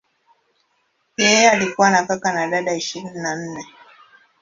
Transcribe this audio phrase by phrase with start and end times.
[1.17, 3.65] Yeye alikuwa na kaka na dada ishirini na nne.